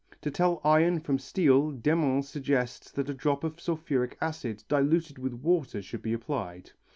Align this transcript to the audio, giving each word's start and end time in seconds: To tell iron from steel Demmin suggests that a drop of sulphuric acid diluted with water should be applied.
To 0.23 0.31
tell 0.31 0.61
iron 0.65 0.99
from 0.99 1.19
steel 1.19 1.69
Demmin 1.71 2.23
suggests 2.23 2.89
that 2.93 3.07
a 3.11 3.13
drop 3.13 3.43
of 3.43 3.61
sulphuric 3.61 4.17
acid 4.19 4.63
diluted 4.67 5.19
with 5.19 5.35
water 5.35 5.79
should 5.79 6.01
be 6.01 6.13
applied. 6.13 6.71